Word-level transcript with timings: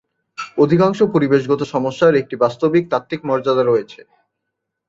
অধিকাংশ 0.57 0.99
পরিবেশগত 1.13 1.61
সমস্যার 1.73 2.13
একটি 2.21 2.35
বাস্তবিক 2.43 2.83
তাত্ত্বিক 2.91 3.21
মর্যাদা 3.29 3.63
রয়েছে। 3.65 3.99